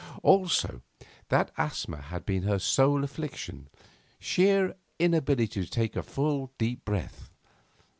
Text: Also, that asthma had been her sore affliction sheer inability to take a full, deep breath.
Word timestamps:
Also, 0.23 0.81
that 1.29 1.51
asthma 1.59 2.01
had 2.01 2.25
been 2.25 2.41
her 2.41 2.57
sore 2.57 3.03
affliction 3.03 3.69
sheer 4.19 4.75
inability 4.97 5.63
to 5.63 5.69
take 5.69 5.95
a 5.95 6.01
full, 6.01 6.51
deep 6.57 6.83
breath. 6.83 7.29